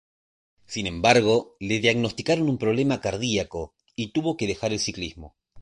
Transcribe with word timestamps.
Sin 0.65 0.87
embargo, 0.87 1.55
le 1.59 1.77
diagnosticaron 1.79 2.49
un 2.49 2.57
problema 2.57 2.99
cardiaco 3.01 3.75
y 3.95 4.11
tuvo 4.13 4.35
que 4.35 4.47
dejar 4.47 4.73
el 4.73 4.79
ciclismo. 4.79 5.35